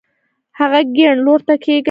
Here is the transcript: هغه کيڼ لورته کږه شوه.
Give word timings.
هغه 0.59 0.79
کيڼ 0.95 1.13
لورته 1.25 1.53
کږه 1.63 1.69
شوه. 1.79 1.79